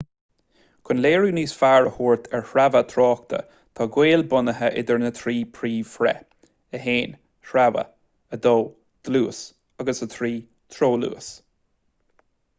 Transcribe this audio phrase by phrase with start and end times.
[0.89, 3.41] chun léiriú níos fearr a thabhairt ar shreabhadh tráchta
[3.79, 6.95] tá gaol bunaithe idir na trí phríomhthréith: 1
[7.51, 8.55] sreabhadh 2
[9.11, 9.43] dlús
[9.85, 10.33] agus 3
[10.77, 11.29] treoluas